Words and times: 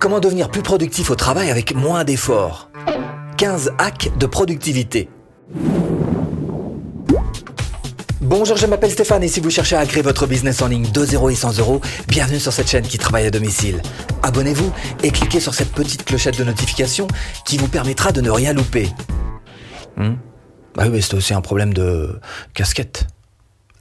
Comment 0.00 0.18
devenir 0.18 0.50
plus 0.50 0.62
productif 0.62 1.10
au 1.10 1.14
travail 1.14 1.50
avec 1.50 1.74
moins 1.74 2.04
d'efforts? 2.04 2.70
15 3.36 3.72
hacks 3.76 4.10
de 4.16 4.24
productivité. 4.24 5.10
Bonjour, 8.22 8.56
je 8.56 8.64
m'appelle 8.64 8.90
Stéphane 8.90 9.22
et 9.24 9.28
si 9.28 9.40
vous 9.40 9.50
cherchez 9.50 9.76
à 9.76 9.84
créer 9.84 10.02
votre 10.02 10.26
business 10.26 10.62
en 10.62 10.68
ligne 10.68 10.90
de 10.90 11.04
0 11.04 11.28
et 11.28 11.34
100 11.34 11.58
euros, 11.58 11.82
bienvenue 12.08 12.40
sur 12.40 12.50
cette 12.50 12.70
chaîne 12.70 12.86
qui 12.86 12.96
travaille 12.96 13.26
à 13.26 13.30
domicile. 13.30 13.82
Abonnez-vous 14.22 14.72
et 15.02 15.10
cliquez 15.10 15.38
sur 15.38 15.52
cette 15.52 15.72
petite 15.72 16.06
clochette 16.06 16.38
de 16.38 16.44
notification 16.44 17.06
qui 17.44 17.58
vous 17.58 17.68
permettra 17.68 18.10
de 18.10 18.22
ne 18.22 18.30
rien 18.30 18.54
louper. 18.54 18.88
Hmm? 19.98 20.14
Bah 20.76 20.84
oui, 20.90 21.02
c'est 21.02 21.12
aussi 21.12 21.34
un 21.34 21.42
problème 21.42 21.74
de 21.74 22.18
casquette. 22.54 23.06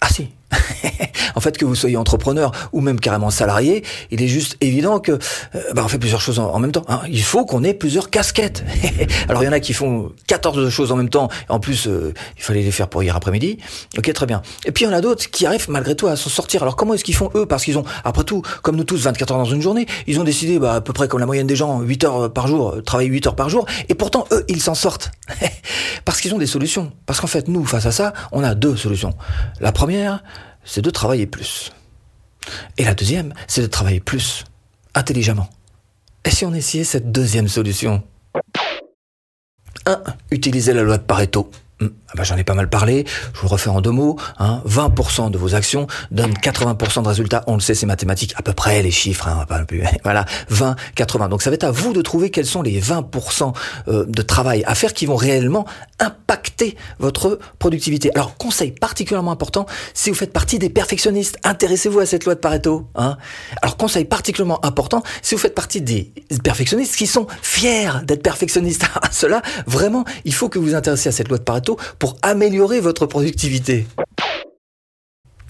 Ah 0.02 0.10
si, 0.10 0.34
en 1.36 1.40
fait, 1.40 1.58
que 1.58 1.66
vous 1.66 1.76
soyez 1.76 1.98
entrepreneur 1.98 2.52
ou 2.72 2.82
même 2.82 3.00
carrément 3.00 3.30
salarié, 3.30 3.84
il 4.12 4.22
est 4.22 4.28
juste 4.28 4.58
évident 4.62 5.00
que 5.00 5.14
euh, 5.14 5.18
bah, 5.74 5.84
on 5.86 5.88
fait 5.88 6.00
plusieurs 6.00 6.22
choses 6.22 6.40
en, 6.40 6.60
même 6.60 6.72
temps. 6.72 6.86
Hein. 6.88 7.02
Il 7.10 7.24
faut 7.24 7.46
qu'on 7.46 7.64
ait 7.64 7.74
plusieurs 7.74 8.10
casquettes. 8.10 8.64
Alors 9.30 9.44
il 9.44 9.46
y 9.46 9.50
en 9.50 9.54
a 9.54 9.60
qui 9.60 9.74
font 9.74 10.12
14 10.28 10.70
choses 10.70 10.92
en 10.92 10.96
même 10.96 11.10
temps. 11.10 11.30
En 11.50 11.60
plus, 11.60 11.88
euh, 11.88 12.14
il 12.38 12.44
fallait 12.44 12.62
les 12.62 12.72
faire 12.72 12.88
pour 12.88 13.04
hier 13.04 13.16
après-midi. 13.16 13.58
Ok, 13.98 14.12
très 14.14 14.26
bien. 14.26 14.42
Et 14.66 14.72
puis 14.72 14.86
il 14.86 14.88
y 14.88 14.92
en 14.92 14.96
a 14.96 15.02
d'autres 15.02 15.30
qui 15.30 15.46
arrivent 15.46 15.70
malgré 15.70 15.96
tout 15.96 16.08
à 16.08 16.16
s'en 16.16 16.30
sortir. 16.30 16.64
Alors 16.64 16.76
comment 16.76 16.94
est-ce 16.94 17.04
qu'ils 17.04 17.16
font 17.16 17.30
eux? 17.36 17.46
Parce 17.46 17.64
qu'ils 17.64 17.78
ont, 17.78 17.86
après 18.04 18.24
tout, 18.24 18.42
comme 18.62 18.76
nous 18.76 18.84
tous, 18.84 18.98
24 18.98 19.32
heures 19.32 19.38
dans 19.38 19.46
une 19.46 19.62
journée, 19.62 19.86
ils 20.08 20.20
ont 20.20 20.24
décidé, 20.24 20.60
bah, 20.60 20.76
à 20.76 20.82
peu 20.82 20.94
près 20.94 21.08
comme 21.08 21.20
la 21.20 21.26
moyenne 21.26 21.48
des 21.48 21.56
gens, 21.56 21.82
8 21.82 22.04
heures 22.04 22.34
par 22.34 22.48
jour, 22.48 22.76
euh, 22.76 22.82
travailler 22.82 23.10
8 23.10 23.28
heures 23.28 23.36
par 23.36 23.50
jour. 23.50 23.66
Et 23.90 23.96
pourtant, 23.96 24.26
eux, 24.32 24.46
ils 24.48 24.62
s'en 24.62 24.76
sortent. 24.76 25.12
Parce 26.06 26.22
qu'ils 26.22 26.34
ont 26.34 26.38
des 26.38 26.48
solutions. 26.48 26.92
Parce 27.06 27.20
qu'en 27.20 27.28
fait, 27.28 27.48
nous, 27.48 27.66
face 27.66 27.86
à 27.86 27.92
ça, 27.92 28.14
on 28.32 28.44
a 28.44 28.56
deux 28.56 28.76
solutions. 28.76 29.14
La 29.60 29.72
première, 29.72 30.24
c'est 30.64 30.82
de 30.82 30.90
travailler 30.90 31.28
plus. 31.28 31.72
Et 32.78 32.84
la 32.84 32.94
deuxième, 32.94 33.34
c'est 33.48 33.62
de 33.62 33.68
travailler 33.68 34.00
plus, 34.00 34.44
intelligemment. 34.96 35.50
Et 36.26 36.32
si 36.32 36.46
on 36.46 36.54
essayait 36.54 36.84
cette 36.84 37.12
deuxième 37.12 37.48
solution? 37.48 38.04
1. 39.86 40.04
Utiliser 40.32 40.74
la 40.74 40.84
loi 40.84 40.98
de 40.98 41.04
Pareto. 41.04 41.50
Ah 42.10 42.14
bah, 42.16 42.24
j'en 42.24 42.38
ai 42.38 42.44
pas 42.44 42.56
mal 42.56 42.68
parlé, 42.68 43.06
je 43.34 43.40
vous 43.40 43.48
le 43.48 43.52
refais 43.52 43.70
en 43.70 43.82
deux 43.82 43.92
mots. 43.92 44.18
Hein. 44.40 44.64
20% 44.68 45.30
de 45.30 45.38
vos 45.38 45.54
actions 45.54 45.86
donnent 46.10 46.34
80% 46.34 47.04
de 47.04 47.08
résultats. 47.08 47.44
On 47.46 47.54
le 47.54 47.60
sait, 47.60 47.76
c'est 47.76 47.86
mathématique, 47.86 48.34
à 48.36 48.42
peu 48.42 48.54
près 48.54 48.82
les 48.82 48.90
chiffres. 48.90 49.28
Hein, 49.28 49.46
pas 49.48 49.64
plus. 49.66 49.84
voilà, 50.04 50.26
20, 50.50 50.76
80. 50.96 51.30
Donc 51.30 51.44
ça 51.44 51.52
va 51.52 51.54
être 51.54 51.66
à 51.66 51.72
vous 51.72 51.94
de 51.94 52.02
trouver 52.02 52.32
quels 52.32 52.48
sont 52.48 52.64
les 52.64 52.82
20% 52.82 53.54
euh, 53.88 54.06
de 54.08 54.22
travail 54.24 54.64
à 54.66 54.74
faire 54.74 54.94
qui 54.94 55.06
vont 55.06 55.16
réellement 55.16 55.66
impacter 56.00 56.76
votre 56.98 57.38
productivité. 57.60 58.12
Alors 58.16 58.38
conseil 58.38 58.72
particulièrement 58.72 59.32
important, 59.32 59.68
si 59.94 60.10
vous 60.10 60.16
faites 60.16 60.34
partie 60.34 60.58
des 60.58 60.70
perfectionnistes, 60.70 61.38
intéressez-vous 61.44 62.00
à 62.00 62.08
cette 62.08 62.26
loi 62.26 62.34
de 62.34 62.40
Pareto. 62.40 62.88
Hein. 62.96 63.18
Alors 63.62 63.78
conseil 63.78 64.06
particulièrement 64.06 64.66
important, 64.66 65.04
si 65.22 65.36
vous 65.36 65.42
faites 65.42 65.56
partie 65.56 65.82
des 65.82 66.12
perfectionnistes 66.44 66.96
qui 66.96 67.06
sont 67.06 67.28
fiers 67.44 67.92
d'être 68.04 68.24
perfectionnistes, 68.24 68.86
cela 69.12 69.44
vraiment, 69.68 70.06
il 70.26 70.34
faut 70.34 70.50
que 70.50 70.58
vous 70.58 70.66
vous 70.66 70.76
intéressiez 70.76 71.10
à 71.10 71.12
cette 71.12 71.28
loi 71.28 71.38
de 71.38 71.44
Pareto 71.44 71.78
pour 72.00 72.16
améliorer 72.24 72.80
votre 72.80 73.06
productivité. 73.06 73.86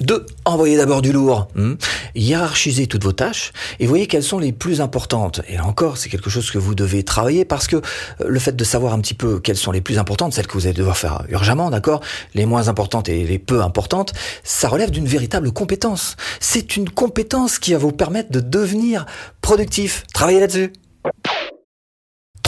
2. 0.02 0.26
Envoyez 0.46 0.78
d'abord 0.78 1.02
du 1.02 1.12
lourd. 1.12 1.48
Hmm. 1.56 1.74
Hiérarchisez 2.16 2.88
toutes 2.88 3.04
vos 3.04 3.12
tâches 3.12 3.52
et 3.80 3.88
voyez 3.88 4.08
quelles 4.08 4.24
sont 4.24 4.40
les 4.40 4.52
plus 4.52 4.82
importantes. 4.82 5.42
Et 5.48 5.56
là 5.58 5.66
encore, 5.66 5.98
c'est 5.98 6.10
quelque 6.10 6.30
chose 6.30 6.52
que 6.52 6.58
vous 6.58 6.76
devez 6.76 7.04
travailler 7.04 7.46
parce 7.46 7.68
que 7.68 7.76
euh, 7.76 7.82
le 8.28 8.40
fait 8.40 8.56
de 8.56 8.64
savoir 8.64 8.94
un 8.94 9.00
petit 9.00 9.14
peu 9.14 9.40
quelles 9.40 9.58
sont 9.58 9.72
les 9.72 9.82
plus 9.82 10.00
importantes, 10.00 10.34
celles 10.34 10.48
que 10.48 10.54
vous 10.54 10.66
allez 10.66 10.76
devoir 10.76 10.98
faire 10.98 11.24
urgemment, 11.30 11.70
d'accord, 11.70 12.02
les 12.34 12.46
moins 12.46 12.70
importantes 12.70 13.10
et 13.10 13.26
les 13.26 13.40
peu 13.40 13.62
importantes, 13.62 14.14
ça 14.44 14.70
relève 14.70 14.92
d'une 14.92 15.08
véritable 15.08 15.52
compétence. 15.52 16.16
C'est 16.40 16.78
une 16.78 16.90
compétence 16.90 17.60
qui 17.60 17.74
va 17.74 17.80
vous 17.80 17.92
permettre 17.92 18.32
de 18.32 18.40
devenir 18.40 19.06
productif. 19.42 20.06
Travaillez 20.14 20.40
là-dessus. 20.40 20.72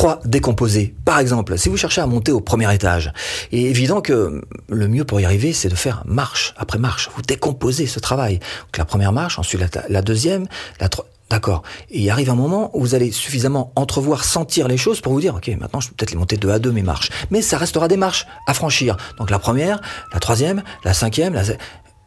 3. 0.02 0.22
Décomposer. 0.26 0.96
Par 1.06 1.20
exemple, 1.20 1.60
si 1.60 1.70
vous 1.70 1.78
cherchez 1.78 2.02
à 2.02 2.08
monter 2.08 2.32
au 2.32 2.42
premier 2.42 2.74
étage, 2.74 3.14
il 3.52 3.60
est 3.60 3.70
évident 3.70 4.02
que 4.02 4.42
le 4.68 4.88
mieux 4.88 5.06
pour 5.06 5.20
y 5.20 5.26
arriver, 5.26 5.54
c'est 5.54 5.70
de 5.70 5.76
faire 5.76 6.02
marche 6.08 6.56
après 6.58 6.80
marche. 6.80 7.12
Vous 7.16 7.22
décomposez 7.22 7.86
ce 7.86 8.00
travail. 8.00 8.40
Donc 8.40 8.80
la 8.80 8.86
première 8.86 9.12
marche, 9.12 9.38
ensuite 9.38 9.62
la, 9.90 10.02
deuxième, 10.02 10.48
la 10.80 10.90
troisième. 10.90 11.12
D'accord. 11.30 11.62
Il 11.90 12.10
arrive 12.10 12.30
un 12.30 12.36
moment 12.36 12.72
où 12.74 12.82
vous 12.82 12.94
allez 12.94 13.10
suffisamment 13.12 13.72
entrevoir, 13.78 14.26
sentir 14.26 14.68
les 14.68 14.76
choses 14.76 15.00
pour 15.00 15.14
vous 15.14 15.22
dire, 15.22 15.36
ok, 15.36 15.50
maintenant 15.58 15.80
je 15.80 15.88
peux 15.88 15.96
peut-être 15.96 16.12
les 16.12 16.18
monter 16.18 16.36
deux 16.36 16.50
à 16.50 16.60
deux 16.60 16.74
mes 16.74 16.82
marches. 16.82 17.10
Mais 17.30 17.42
ça 17.42 17.58
restera 17.58 17.88
des 17.88 17.96
marches 17.96 18.26
à 18.48 18.54
franchir. 18.54 18.98
Donc 19.18 19.30
la 19.30 19.40
première, 19.40 19.80
la 20.12 20.20
troisième, 20.20 20.62
la 20.84 20.94
cinquième, 20.94 21.34
la... 21.34 21.44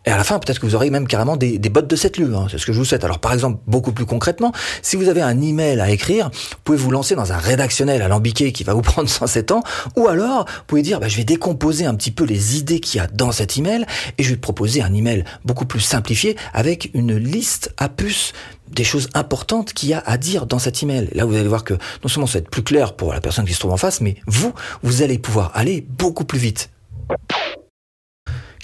Et 0.06 0.10
à 0.10 0.16
la 0.16 0.24
fin, 0.24 0.38
peut-être 0.38 0.60
que 0.60 0.66
vous 0.66 0.74
aurez 0.74 0.90
même 0.90 1.06
carrément 1.06 1.36
des, 1.36 1.58
bottes 1.58 1.86
de 1.86 1.96
cette 1.96 2.18
lue. 2.18 2.34
Hein. 2.34 2.46
C'est 2.50 2.58
ce 2.58 2.66
que 2.66 2.72
je 2.72 2.78
vous 2.78 2.84
souhaite. 2.84 3.04
Alors, 3.04 3.18
par 3.18 3.32
exemple, 3.32 3.60
beaucoup 3.66 3.92
plus 3.92 4.04
concrètement, 4.06 4.52
si 4.82 4.96
vous 4.96 5.08
avez 5.08 5.22
un 5.22 5.40
email 5.40 5.80
à 5.80 5.90
écrire, 5.90 6.30
vous 6.30 6.58
pouvez 6.62 6.78
vous 6.78 6.90
lancer 6.90 7.14
dans 7.14 7.32
un 7.32 7.38
rédactionnel 7.38 8.02
alambiqué 8.02 8.52
qui 8.52 8.64
va 8.64 8.74
vous 8.74 8.82
prendre 8.82 9.08
107 9.08 9.52
ans. 9.52 9.62
Ou 9.96 10.08
alors, 10.08 10.44
vous 10.46 10.64
pouvez 10.66 10.82
dire, 10.82 11.00
bah, 11.00 11.08
je 11.08 11.16
vais 11.16 11.24
décomposer 11.24 11.86
un 11.86 11.94
petit 11.94 12.10
peu 12.10 12.24
les 12.24 12.58
idées 12.58 12.80
qu'il 12.80 12.98
y 12.98 13.00
a 13.00 13.06
dans 13.06 13.32
cet 13.32 13.56
email 13.56 13.86
et 14.18 14.22
je 14.22 14.30
vais 14.30 14.36
te 14.36 14.40
proposer 14.40 14.82
un 14.82 14.92
email 14.92 15.24
beaucoup 15.44 15.64
plus 15.64 15.80
simplifié 15.80 16.36
avec 16.52 16.90
une 16.94 17.16
liste 17.16 17.72
à 17.78 17.88
puces 17.88 18.32
des 18.70 18.84
choses 18.84 19.08
importantes 19.14 19.72
qu'il 19.72 19.90
y 19.90 19.94
a 19.94 20.02
à 20.04 20.16
dire 20.16 20.46
dans 20.46 20.58
cet 20.58 20.82
email. 20.82 21.08
Là, 21.12 21.24
vous 21.24 21.34
allez 21.34 21.48
voir 21.48 21.64
que 21.64 21.74
non 21.74 22.08
seulement 22.08 22.26
ça 22.26 22.34
va 22.34 22.38
être 22.40 22.50
plus 22.50 22.62
clair 22.62 22.94
pour 22.94 23.12
la 23.12 23.20
personne 23.20 23.44
qui 23.44 23.54
se 23.54 23.60
trouve 23.60 23.72
en 23.72 23.76
face, 23.76 24.00
mais 24.00 24.16
vous, 24.26 24.52
vous 24.82 25.02
allez 25.02 25.18
pouvoir 25.18 25.50
aller 25.54 25.86
beaucoup 25.98 26.24
plus 26.24 26.38
vite. 26.38 26.70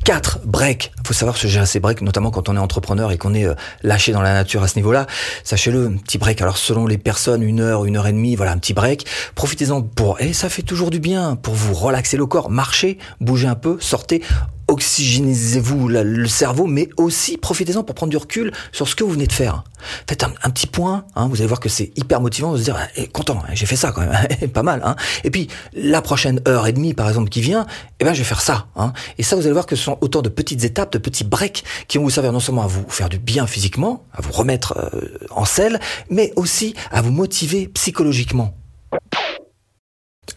4 0.04 0.40
breaks. 0.44 0.92
Il 1.00 1.06
faut 1.06 1.14
savoir 1.14 1.36
se 1.36 1.46
gérer 1.46 1.66
ces 1.66 1.80
breaks, 1.80 2.00
notamment 2.02 2.30
quand 2.30 2.48
on 2.48 2.56
est 2.56 2.60
entrepreneur 2.60 3.12
et 3.12 3.18
qu'on 3.18 3.34
est 3.34 3.46
euh, 3.46 3.54
lâché 3.82 4.12
dans 4.12 4.22
la 4.22 4.32
nature 4.32 4.62
à 4.62 4.68
ce 4.68 4.76
niveau-là. 4.76 5.06
Sachez-le, 5.44 5.96
petit 6.04 6.18
break. 6.18 6.40
Alors 6.40 6.56
selon 6.56 6.86
les 6.86 6.98
personnes, 6.98 7.42
une 7.42 7.60
heure, 7.60 7.84
une 7.84 7.96
heure 7.96 8.06
et 8.06 8.12
demie, 8.12 8.36
voilà, 8.36 8.52
un 8.52 8.58
petit 8.58 8.74
break. 8.74 9.06
Profitez-en 9.34 9.82
pour, 9.82 10.20
et 10.20 10.32
ça 10.32 10.48
fait 10.48 10.62
toujours 10.62 10.90
du 10.90 11.00
bien, 11.00 11.36
pour 11.36 11.54
vous 11.54 11.74
relaxer 11.74 12.16
le 12.16 12.26
corps, 12.26 12.50
marchez, 12.50 12.98
bougez 13.20 13.48
un 13.48 13.54
peu, 13.54 13.76
sortez, 13.80 14.22
oxygénisez-vous 14.70 15.88
le 15.88 16.26
cerveau, 16.28 16.66
mais 16.66 16.88
aussi 16.96 17.36
profitez-en 17.36 17.82
pour 17.82 17.94
prendre 17.96 18.10
du 18.10 18.16
recul 18.16 18.52
sur 18.70 18.88
ce 18.88 18.94
que 18.94 19.02
vous 19.02 19.10
venez 19.10 19.26
de 19.26 19.32
faire. 19.32 19.64
Faites 20.08 20.22
un, 20.22 20.50
petit 20.50 20.68
point, 20.68 21.04
hein, 21.16 21.26
vous 21.28 21.36
allez 21.36 21.48
voir 21.48 21.58
que 21.58 21.68
c'est 21.68 21.90
hyper 21.96 22.20
motivant 22.20 22.52
de 22.52 22.58
se 22.58 22.62
dire, 22.62 22.78
eh, 22.96 23.08
content, 23.08 23.42
hein, 23.42 23.50
j'ai 23.52 23.66
fait 23.66 23.76
ça 23.76 23.90
quand 23.90 24.02
même, 24.02 24.50
pas 24.52 24.62
mal. 24.62 24.80
Hein. 24.84 24.94
Et 25.24 25.30
puis 25.30 25.48
la 25.74 26.02
prochaine 26.02 26.40
heure 26.46 26.68
et 26.68 26.72
demie, 26.72 26.94
par 26.94 27.08
exemple, 27.08 27.30
qui 27.30 27.40
vient, 27.40 27.66
eh 27.98 28.04
ben 28.04 28.12
je 28.12 28.18
vais 28.18 28.24
faire 28.24 28.40
ça. 28.40 28.68
Hein. 28.76 28.92
Et 29.18 29.24
ça, 29.24 29.34
vous 29.34 29.42
allez 29.42 29.52
voir 29.52 29.66
que 29.66 29.74
ce 29.74 29.82
sont 29.82 29.98
autant 30.02 30.22
de 30.22 30.28
petites 30.28 30.62
étapes, 30.62 30.92
de 30.92 30.98
petits 30.98 31.24
breaks 31.24 31.64
qui 31.88 31.98
vont 31.98 32.04
vous 32.04 32.10
servir 32.10 32.32
non 32.32 32.40
seulement 32.40 32.62
à 32.62 32.68
vous 32.68 32.84
faire 32.88 33.08
du 33.08 33.18
bien 33.18 33.48
physiquement, 33.48 34.04
à 34.12 34.22
vous 34.22 34.32
remettre 34.32 34.74
euh, 34.78 35.18
en 35.30 35.44
selle, 35.44 35.80
mais 36.10 36.32
aussi 36.36 36.74
à 36.92 37.02
vous 37.02 37.10
motiver 37.10 37.66
psychologiquement. 37.68 38.54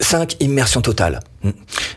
5. 0.00 0.36
Immersion 0.40 0.80
totale. 0.80 1.20
Hmm. 1.42 1.50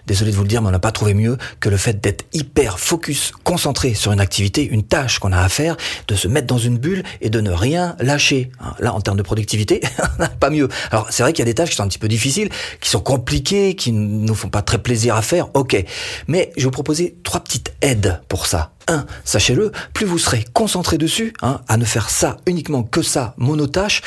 Désolé 0.05 0.31
de 0.31 0.35
vous 0.35 0.43
le 0.43 0.47
dire, 0.47 0.61
mais 0.61 0.69
on 0.69 0.71
n'a 0.71 0.79
pas 0.79 0.91
trouvé 0.91 1.13
mieux 1.13 1.37
que 1.59 1.69
le 1.69 1.77
fait 1.77 2.01
d'être 2.01 2.25
hyper 2.33 2.79
focus, 2.79 3.31
concentré 3.43 3.93
sur 3.93 4.11
une 4.11 4.19
activité, 4.19 4.65
une 4.65 4.83
tâche 4.83 5.19
qu'on 5.19 5.31
a 5.31 5.39
à 5.39 5.49
faire, 5.49 5.77
de 6.07 6.15
se 6.15 6.27
mettre 6.27 6.47
dans 6.47 6.57
une 6.57 6.77
bulle 6.77 7.03
et 7.21 7.29
de 7.29 7.41
ne 7.41 7.51
rien 7.51 7.95
lâcher. 7.99 8.51
Hein, 8.59 8.73
là, 8.79 8.93
en 8.93 9.01
termes 9.01 9.17
de 9.17 9.23
productivité, 9.23 9.81
pas 10.39 10.49
mieux. 10.49 10.67
Alors, 10.91 11.07
c'est 11.09 11.23
vrai 11.23 11.33
qu'il 11.33 11.39
y 11.39 11.47
a 11.47 11.51
des 11.51 11.55
tâches 11.55 11.69
qui 11.69 11.75
sont 11.75 11.83
un 11.83 11.87
petit 11.87 11.99
peu 11.99 12.07
difficiles, 12.07 12.49
qui 12.81 12.89
sont 12.89 12.99
compliquées, 12.99 13.75
qui 13.75 13.91
ne 13.91 14.25
nous 14.25 14.35
font 14.35 14.49
pas 14.49 14.61
très 14.61 14.77
plaisir 14.77 15.15
à 15.15 15.21
faire, 15.21 15.47
ok. 15.55 15.83
Mais 16.27 16.51
je 16.55 16.61
vais 16.61 16.65
vous 16.65 16.71
proposer 16.71 17.17
trois 17.23 17.41
petites 17.41 17.73
aides 17.81 18.21
pour 18.27 18.45
ça. 18.45 18.73
1. 18.87 19.05
Sachez-le, 19.23 19.71
plus 19.93 20.05
vous 20.05 20.17
serez 20.17 20.45
concentré 20.53 20.97
dessus, 20.97 21.33
hein, 21.41 21.61
à 21.67 21.77
ne 21.77 21.85
faire 21.85 22.09
ça 22.09 22.37
uniquement 22.45 22.83
que 22.83 23.01
ça, 23.01 23.33
monotâche, 23.37 24.01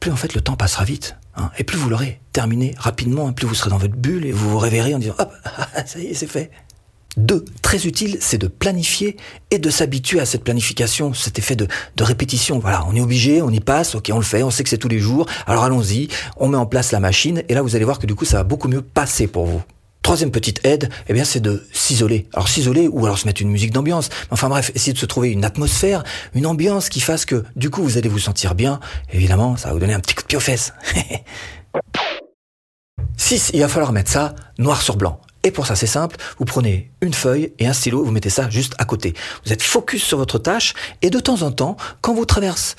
plus 0.00 0.10
en 0.10 0.16
fait 0.16 0.34
le 0.34 0.40
temps 0.40 0.56
passera 0.56 0.84
vite. 0.84 1.16
Hein. 1.34 1.50
et 1.58 1.64
plus 1.64 1.78
vous 1.78 1.88
l'aurez 1.88 2.20
terminé 2.32 2.74
rapidement, 2.78 3.32
plus 3.32 3.46
vous 3.46 3.54
serez 3.54 3.70
dans 3.70 3.78
votre 3.78 3.96
bulle 3.96 4.26
et 4.26 4.32
vous 4.32 4.50
vous 4.50 4.58
réveillerez 4.58 4.94
en 4.94 4.98
disant 4.98 5.14
hop, 5.18 5.32
ça 5.86 5.98
y 5.98 6.06
est, 6.06 6.14
c'est 6.14 6.26
fait. 6.26 6.50
Deux, 7.18 7.44
très 7.60 7.86
utile, 7.86 8.16
c'est 8.20 8.38
de 8.38 8.46
planifier 8.46 9.18
et 9.50 9.58
de 9.58 9.68
s'habituer 9.68 10.18
à 10.20 10.24
cette 10.24 10.44
planification, 10.44 11.12
cet 11.12 11.38
effet 11.38 11.56
de, 11.56 11.68
de, 11.96 12.04
répétition. 12.04 12.58
Voilà, 12.58 12.86
on 12.88 12.94
est 12.94 13.02
obligé, 13.02 13.42
on 13.42 13.50
y 13.50 13.60
passe, 13.60 13.94
ok, 13.94 14.10
on 14.12 14.16
le 14.16 14.24
fait, 14.24 14.42
on 14.42 14.50
sait 14.50 14.62
que 14.62 14.70
c'est 14.70 14.78
tous 14.78 14.88
les 14.88 14.98
jours, 14.98 15.26
alors 15.46 15.64
allons-y, 15.64 16.08
on 16.38 16.48
met 16.48 16.56
en 16.56 16.64
place 16.64 16.90
la 16.90 17.00
machine, 17.00 17.42
et 17.50 17.54
là 17.54 17.60
vous 17.60 17.76
allez 17.76 17.84
voir 17.84 17.98
que 17.98 18.06
du 18.06 18.14
coup 18.14 18.24
ça 18.24 18.38
va 18.38 18.44
beaucoup 18.44 18.68
mieux 18.68 18.80
passer 18.80 19.26
pour 19.26 19.44
vous. 19.44 19.62
Troisième 20.02 20.30
petite 20.32 20.60
aide, 20.64 20.90
eh 21.08 21.12
bien, 21.12 21.24
c'est 21.24 21.40
de 21.40 21.64
s'isoler. 21.72 22.26
Alors 22.34 22.48
s'isoler 22.48 22.88
ou 22.88 23.04
alors 23.04 23.18
se 23.18 23.26
mettre 23.26 23.40
une 23.40 23.50
musique 23.50 23.70
d'ambiance. 23.72 24.08
Enfin 24.30 24.48
bref, 24.48 24.72
essayer 24.74 24.92
de 24.92 24.98
se 24.98 25.06
trouver 25.06 25.30
une 25.30 25.44
atmosphère, 25.44 26.02
une 26.34 26.46
ambiance 26.46 26.88
qui 26.88 27.00
fasse 27.00 27.24
que 27.24 27.44
du 27.54 27.70
coup 27.70 27.82
vous 27.82 27.98
allez 27.98 28.08
vous 28.08 28.18
sentir 28.18 28.54
bien. 28.56 28.80
Évidemment, 29.12 29.56
ça 29.56 29.68
va 29.68 29.74
vous 29.74 29.80
donner 29.80 29.94
un 29.94 30.00
petit 30.00 30.14
coup 30.14 30.22
de 30.22 30.26
pied 30.26 30.36
aux 30.36 30.40
fesses. 30.40 30.72
6. 33.16 33.52
Il 33.54 33.60
va 33.60 33.68
falloir 33.68 33.92
mettre 33.92 34.10
ça 34.10 34.34
noir 34.58 34.82
sur 34.82 34.96
blanc. 34.96 35.20
Et 35.44 35.50
pour 35.50 35.66
ça, 35.66 35.74
c'est 35.74 35.88
simple, 35.88 36.16
vous 36.38 36.44
prenez 36.44 36.92
une 37.00 37.14
feuille 37.14 37.52
et 37.58 37.66
un 37.66 37.72
stylo, 37.72 38.04
vous 38.04 38.12
mettez 38.12 38.30
ça 38.30 38.48
juste 38.48 38.74
à 38.78 38.84
côté. 38.84 39.12
Vous 39.44 39.52
êtes 39.52 39.62
focus 39.62 40.02
sur 40.02 40.18
votre 40.18 40.38
tâche 40.38 40.74
et 41.02 41.10
de 41.10 41.18
temps 41.18 41.42
en 41.42 41.50
temps, 41.50 41.76
quand 42.00 42.14
vous 42.14 42.24
traversez 42.24 42.76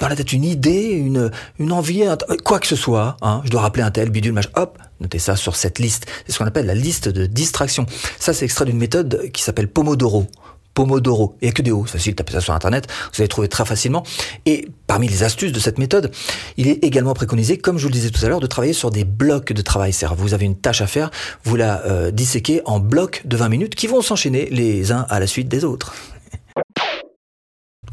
dans 0.00 0.08
la 0.08 0.16
tête 0.16 0.32
une 0.32 0.44
idée, 0.44 0.90
une, 0.90 1.30
une 1.58 1.72
envie, 1.72 2.04
quoi 2.44 2.58
que 2.58 2.66
ce 2.66 2.76
soit, 2.76 3.16
hein, 3.22 3.42
je 3.44 3.50
dois 3.50 3.60
rappeler 3.60 3.82
un 3.82 3.90
tel, 3.90 4.10
bidule, 4.10 4.32
machin, 4.32 4.50
hop, 4.56 4.78
notez 5.00 5.18
ça 5.18 5.36
sur 5.36 5.56
cette 5.56 5.78
liste. 5.78 6.06
C'est 6.26 6.32
ce 6.32 6.38
qu'on 6.38 6.46
appelle 6.46 6.66
la 6.66 6.74
liste 6.74 7.08
de 7.08 7.26
distraction. 7.26 7.86
Ça, 8.18 8.32
c'est 8.32 8.44
extrait 8.44 8.64
d'une 8.64 8.78
méthode 8.78 9.30
qui 9.32 9.42
s'appelle 9.42 9.68
Pomodoro. 9.68 10.26
Pomodoro. 10.74 11.36
Il 11.40 11.44
n'y 11.44 11.50
a 11.50 11.52
que 11.52 11.62
des 11.62 11.70
hauts, 11.70 11.84
c'est 11.86 11.92
facile, 11.92 12.14
tapez 12.16 12.32
ça 12.32 12.40
sur 12.40 12.52
Internet, 12.52 12.88
vous 13.12 13.20
allez 13.22 13.28
trouver 13.28 13.48
très 13.48 13.64
facilement. 13.64 14.02
Et 14.44 14.68
parmi 14.86 15.08
les 15.08 15.22
astuces 15.22 15.52
de 15.52 15.60
cette 15.60 15.78
méthode, 15.78 16.10
il 16.56 16.66
est 16.68 16.84
également 16.84 17.14
préconisé, 17.14 17.58
comme 17.58 17.78
je 17.78 17.84
vous 17.84 17.90
le 17.90 17.94
disais 17.94 18.10
tout 18.10 18.24
à 18.24 18.28
l'heure, 18.28 18.40
de 18.40 18.46
travailler 18.46 18.72
sur 18.72 18.90
des 18.90 19.04
blocs 19.04 19.52
de 19.52 19.62
travail. 19.62 19.92
C'est-à-dire, 19.92 20.16
vous 20.16 20.34
avez 20.34 20.46
une 20.46 20.56
tâche 20.56 20.82
à 20.82 20.88
faire, 20.88 21.10
vous 21.44 21.54
la 21.54 21.84
euh, 21.86 22.10
disséquez 22.10 22.60
en 22.64 22.80
blocs 22.80 23.22
de 23.24 23.36
20 23.36 23.48
minutes 23.48 23.74
qui 23.76 23.86
vont 23.86 24.02
s'enchaîner 24.02 24.48
les 24.50 24.90
uns 24.90 25.06
à 25.08 25.20
la 25.20 25.28
suite 25.28 25.48
des 25.48 25.64
autres. 25.64 25.94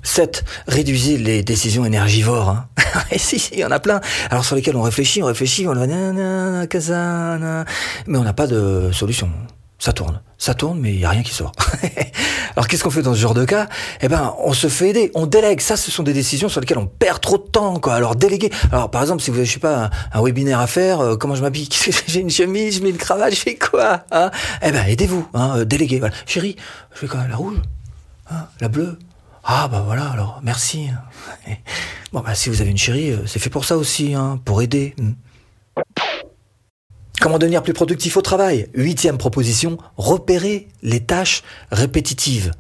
7. 0.03 0.44
Réduisez 0.68 1.18
les 1.18 1.44
décisions 1.44 1.86
énergivores. 1.86 2.50
Hein. 2.50 2.68
Si, 3.18 3.50
il 3.53 3.59
y 3.59 3.65
en 3.65 3.71
a 3.71 3.80
plein. 3.80 4.01
Alors 4.30 4.45
sur 4.45 4.56
lesquels 4.56 4.75
on 4.75 4.81
réfléchit, 4.81 5.21
on 5.21 5.27
réfléchit, 5.27 5.68
on 5.68 5.74
va 5.74 5.88
mais 5.88 8.18
on 8.18 8.24
n'a 8.24 8.33
pas 8.33 8.48
de 8.48 8.89
solution. 8.92 9.30
Ça 9.81 9.94
tourne, 9.94 10.21
ça 10.38 10.53
tourne, 10.53 10.80
mais 10.80 10.94
il 10.94 11.00
y 11.00 11.06
a 11.06 11.09
rien 11.09 11.24
qui 11.24 11.33
sort. 11.33 11.53
Alors 12.56 12.68
qu'est-ce 12.68 12.83
qu'on 12.83 12.92
fait 12.92 13.01
dans 13.01 13.15
ce 13.15 13.19
genre 13.19 13.33
de 13.33 13.45
cas? 13.45 13.68
Eh 14.01 14.09
ben, 14.09 14.36
on 14.38 14.53
se 14.53 14.68
fait 14.68 14.89
aider, 14.89 15.12
on 15.15 15.25
délègue. 15.25 15.59
Ça, 15.59 15.75
ce 15.75 15.89
sont 15.89 16.04
des 16.04 16.13
décisions 16.13 16.50
sur 16.50 16.62
lesquelles 16.62 16.77
on 16.77 16.86
perd 16.86 17.19
trop 17.19 17.39
de 17.39 17.44
temps. 17.44 17.77
Alors 17.77 18.15
déléguer. 18.15 18.51
Alors 18.71 18.92
par 18.92 19.01
exemple, 19.01 19.24
si 19.24 19.31
vous 19.31 19.38
avez, 19.38 19.45
je 19.47 19.54
sais 19.54 19.59
pas, 19.59 19.89
un, 20.13 20.21
webinaire 20.21 20.59
à 20.59 20.68
faire, 20.68 21.00
euh, 21.00 21.15
comment 21.15 21.33
je 21.33 21.42
m'habille? 21.42 21.68
J'ai 22.07 22.19
une 22.19 22.30
chemise, 22.30 22.77
je 22.77 22.83
mets 22.83 22.92
une 22.92 22.97
cravate, 22.97 23.33
je 23.33 23.39
fais 23.39 23.56
quoi? 23.56 24.04
Hein? 24.12 24.30
Eh 24.62 24.71
ben, 24.71 24.86
aidez-vous, 24.86 25.27
hein, 25.33 25.54
euh, 25.57 25.65
déléguez. 25.65 25.97
Voilà. 25.97 26.13
Chérie, 26.27 26.57
je 26.94 27.00
fais 27.00 27.07
quoi? 27.07 27.21
La 27.27 27.36
rouge? 27.36 27.57
Hein, 28.30 28.45
La 28.59 28.68
bleue? 28.68 29.00
Ah 29.43 29.67
bah 29.67 29.81
voilà, 29.85 30.09
alors 30.09 30.39
merci. 30.43 30.89
Bon 32.13 32.21
bah 32.21 32.35
si 32.35 32.49
vous 32.49 32.61
avez 32.61 32.69
une 32.69 32.77
chérie, 32.77 33.11
euh, 33.11 33.25
c'est 33.25 33.39
fait 33.39 33.49
pour 33.49 33.65
ça 33.65 33.77
aussi, 33.77 34.13
hein, 34.13 34.39
pour 34.43 34.61
aider. 34.61 34.93
Hmm. 34.97 35.13
Comment 37.19 37.38
devenir 37.38 37.61
plus 37.61 37.73
productif 37.73 38.17
au 38.17 38.21
travail? 38.21 38.67
Huitième 38.73 39.17
proposition, 39.17 39.77
repérer 39.95 40.67
les 40.81 41.01
tâches 41.01 41.43
répétitives. 41.71 42.51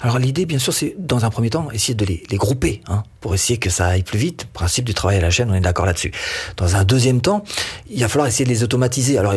Alors 0.00 0.18
l'idée, 0.18 0.46
bien 0.46 0.58
sûr, 0.58 0.72
c'est 0.72 0.94
dans 0.98 1.24
un 1.24 1.30
premier 1.30 1.50
temps 1.50 1.70
essayer 1.72 1.94
de 1.94 2.04
les, 2.04 2.22
les 2.30 2.36
grouper, 2.36 2.80
hein, 2.88 3.02
pour 3.20 3.34
essayer 3.34 3.58
que 3.58 3.70
ça 3.70 3.86
aille 3.86 4.02
plus 4.02 4.18
vite. 4.18 4.46
Principe 4.52 4.84
du 4.84 4.94
travail 4.94 5.18
à 5.18 5.20
la 5.20 5.30
chaîne, 5.30 5.50
on 5.50 5.54
est 5.54 5.60
d'accord 5.60 5.86
là-dessus. 5.86 6.12
Dans 6.56 6.76
un 6.76 6.84
deuxième 6.84 7.20
temps, 7.20 7.44
il 7.88 8.00
va 8.00 8.08
falloir 8.08 8.26
essayer 8.26 8.44
de 8.44 8.50
les 8.50 8.62
automatiser. 8.62 9.18
Alors 9.18 9.34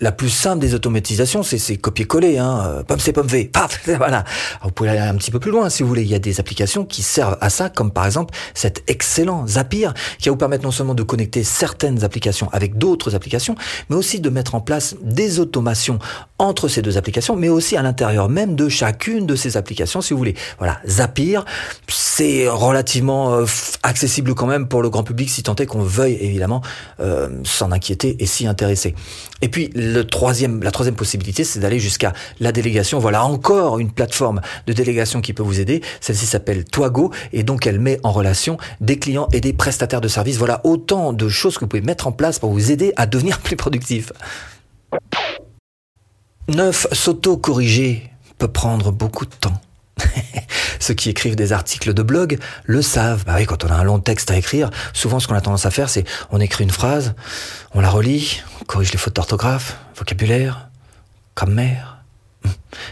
la 0.00 0.12
plus 0.12 0.28
simple 0.28 0.60
des 0.60 0.74
automatisations, 0.74 1.42
c'est 1.42 1.76
copier-coller. 1.76 2.38
Hein, 2.38 2.62
euh, 2.66 2.82
pomme 2.82 3.00
C, 3.00 3.12
pomme 3.12 3.26
V, 3.26 3.44
paf, 3.44 3.80
voilà. 3.96 4.18
Alors, 4.18 4.24
vous 4.64 4.70
pouvez 4.70 4.90
aller 4.90 5.00
un 5.00 5.14
petit 5.16 5.30
peu 5.30 5.38
plus 5.38 5.50
loin 5.50 5.70
si 5.70 5.82
vous 5.82 5.88
voulez. 5.88 6.02
Il 6.02 6.10
y 6.10 6.14
a 6.14 6.18
des 6.18 6.40
applications 6.40 6.84
qui 6.84 7.02
servent 7.02 7.38
à 7.40 7.50
ça, 7.50 7.68
comme 7.68 7.90
par 7.90 8.06
exemple 8.06 8.34
cet 8.54 8.82
excellent 8.88 9.46
Zapier, 9.46 9.90
qui 10.18 10.28
va 10.28 10.32
vous 10.32 10.38
permettre 10.38 10.64
non 10.64 10.70
seulement 10.70 10.94
de 10.94 11.02
connecter 11.02 11.44
certaines 11.44 12.04
applications 12.04 12.48
avec 12.52 12.78
d'autres 12.78 13.14
applications, 13.14 13.54
mais 13.88 13.96
aussi 13.96 14.20
de 14.20 14.30
mettre 14.30 14.54
en 14.54 14.60
place 14.60 14.96
des 15.02 15.40
automations 15.40 15.98
entre 16.38 16.68
ces 16.68 16.82
deux 16.82 16.96
applications, 16.96 17.36
mais 17.36 17.48
aussi 17.48 17.76
à 17.76 17.82
l'intérieur 17.82 18.28
même 18.28 18.56
de 18.56 18.68
chacune 18.68 19.09
de 19.18 19.34
ces 19.34 19.56
applications, 19.56 20.00
si 20.00 20.12
vous 20.12 20.18
voulez. 20.18 20.34
Voilà, 20.58 20.78
Zapier, 20.86 21.40
c'est 21.88 22.48
relativement 22.48 23.34
euh, 23.34 23.46
accessible 23.82 24.34
quand 24.34 24.46
même 24.46 24.68
pour 24.68 24.82
le 24.82 24.90
grand 24.90 25.02
public, 25.02 25.28
si 25.28 25.42
tant 25.42 25.56
est 25.56 25.66
qu'on 25.66 25.82
veuille 25.82 26.16
évidemment 26.20 26.62
euh, 27.00 27.28
s'en 27.44 27.72
inquiéter 27.72 28.16
et 28.20 28.26
s'y 28.26 28.46
intéresser. 28.46 28.94
Et 29.42 29.48
puis 29.48 29.70
le 29.74 30.02
troisième, 30.02 30.62
la 30.62 30.70
troisième 30.70 30.94
possibilité, 30.94 31.44
c'est 31.44 31.60
d'aller 31.60 31.80
jusqu'à 31.80 32.12
la 32.38 32.52
délégation. 32.52 32.98
Voilà 32.98 33.24
encore 33.24 33.78
une 33.78 33.90
plateforme 33.90 34.40
de 34.66 34.72
délégation 34.72 35.20
qui 35.20 35.32
peut 35.32 35.42
vous 35.42 35.60
aider. 35.60 35.82
Celle-ci 36.00 36.26
s'appelle 36.26 36.64
Toigo 36.64 37.10
et 37.32 37.42
donc 37.42 37.66
elle 37.66 37.80
met 37.80 37.98
en 38.02 38.12
relation 38.12 38.58
des 38.80 38.98
clients 38.98 39.28
et 39.32 39.40
des 39.40 39.52
prestataires 39.52 40.00
de 40.00 40.08
services. 40.08 40.36
Voilà 40.36 40.60
autant 40.64 41.12
de 41.12 41.28
choses 41.28 41.54
que 41.56 41.60
vous 41.60 41.68
pouvez 41.68 41.82
mettre 41.82 42.06
en 42.06 42.12
place 42.12 42.38
pour 42.38 42.52
vous 42.52 42.70
aider 42.70 42.92
à 42.96 43.06
devenir 43.06 43.38
plus 43.42 43.56
productif. 43.56 44.12
9. 46.48 46.88
S'auto-corriger 46.92 48.10
peut 48.40 48.48
prendre 48.48 48.90
beaucoup 48.90 49.26
de 49.26 49.34
temps. 49.34 49.60
Ceux 50.80 50.94
qui 50.94 51.10
écrivent 51.10 51.36
des 51.36 51.52
articles 51.52 51.92
de 51.92 52.02
blog 52.02 52.38
le 52.64 52.80
savent. 52.80 53.24
Bah 53.26 53.34
oui, 53.36 53.44
quand 53.44 53.64
on 53.64 53.68
a 53.68 53.74
un 53.74 53.84
long 53.84 54.00
texte 54.00 54.30
à 54.30 54.36
écrire, 54.36 54.70
souvent 54.94 55.20
ce 55.20 55.28
qu'on 55.28 55.34
a 55.34 55.42
tendance 55.42 55.66
à 55.66 55.70
faire, 55.70 55.90
c'est 55.90 56.04
on 56.30 56.40
écrit 56.40 56.64
une 56.64 56.70
phrase, 56.70 57.14
on 57.74 57.80
la 57.80 57.90
relit, 57.90 58.42
on 58.60 58.64
corrige 58.64 58.92
les 58.92 58.98
fautes 58.98 59.14
d'orthographe, 59.14 59.76
vocabulaire, 59.94 60.70
grammaire. 61.36 61.98